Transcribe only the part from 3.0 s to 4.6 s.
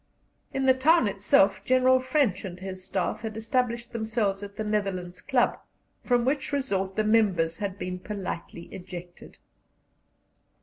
had established themselves at